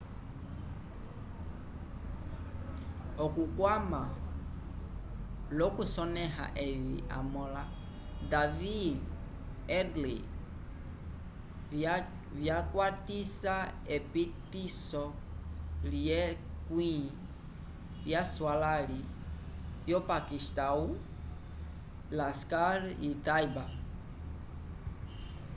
okukwama 3.25 4.03
l'okusonẽha 5.57 6.45
evi 6.67 6.97
amõla 7.17 7.63
david 8.33 8.97
headley 9.71 10.17
vyakwatisa 12.41 13.55
epitiso 13.95 15.03
lyekwĩ 15.91 16.93
lyaswalãli 18.07 19.01
vyopakistãwu 19.87 20.87
laskhar-e-taiba 22.17 23.65